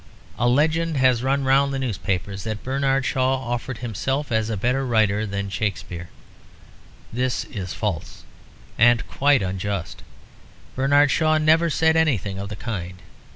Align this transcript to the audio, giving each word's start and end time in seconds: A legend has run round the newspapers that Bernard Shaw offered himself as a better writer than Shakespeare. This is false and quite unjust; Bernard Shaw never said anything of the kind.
A 0.39 0.47
legend 0.49 0.97
has 0.97 1.21
run 1.21 1.43
round 1.43 1.71
the 1.71 1.77
newspapers 1.77 2.43
that 2.43 2.63
Bernard 2.63 3.05
Shaw 3.05 3.35
offered 3.35 3.77
himself 3.85 4.31
as 4.31 4.49
a 4.49 4.57
better 4.57 4.83
writer 4.83 5.27
than 5.27 5.47
Shakespeare. 5.47 6.09
This 7.13 7.43
is 7.45 7.75
false 7.75 8.23
and 8.79 9.05
quite 9.07 9.43
unjust; 9.43 10.01
Bernard 10.75 11.11
Shaw 11.11 11.37
never 11.37 11.69
said 11.69 11.95
anything 11.95 12.39
of 12.39 12.49
the 12.49 12.55
kind. 12.55 12.97